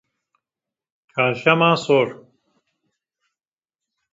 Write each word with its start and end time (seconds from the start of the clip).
çarşema 1.11 1.71
sor 1.83 2.07